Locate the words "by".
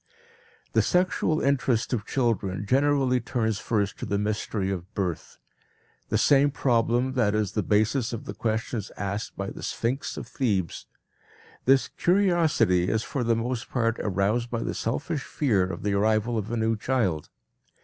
9.37-9.51, 14.49-14.63